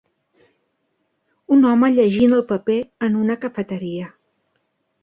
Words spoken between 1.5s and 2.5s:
Un home llegint el